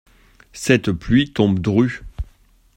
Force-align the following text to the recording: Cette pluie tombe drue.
Cette 0.51 0.91
pluie 0.91 1.31
tombe 1.31 1.59
drue. 1.59 2.01